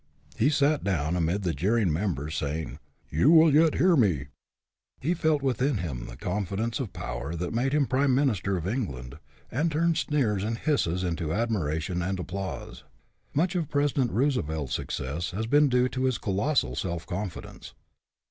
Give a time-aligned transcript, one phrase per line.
[0.35, 2.79] He sat down amid the jeering members, saying,"
[3.11, 4.29] You will yet hear me."
[4.99, 8.65] He felt within him then the confidence of power that made him prime minister of
[8.67, 9.19] England,
[9.51, 12.83] and turned sneers and hisses into admiration and applause.
[13.35, 17.75] Much of President Roosevelt's success has been due to his colossal self confidence.